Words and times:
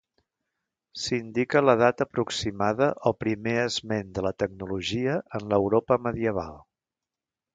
S'indica 1.01 1.61
la 1.65 1.75
data 1.81 2.07
aproximada 2.09 2.87
o 3.11 3.13
primer 3.25 3.53
esment 3.65 4.09
de 4.17 4.25
la 4.29 4.33
tecnologia 4.45 5.19
en 5.41 5.47
l'Europa 5.53 5.99
medieval. 6.09 6.59